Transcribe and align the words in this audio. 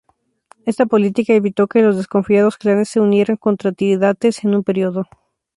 Esta 0.65 0.87
política 0.87 1.31
evitó 1.35 1.67
que 1.67 1.83
los 1.83 1.95
desconfiados 1.95 2.57
clanes 2.57 2.89
se 2.89 2.99
unieran 2.99 3.37
contra 3.37 3.71
Tirídates 3.71 4.43
en 4.43 4.55
un 4.55 4.63
periodo. 4.63 5.05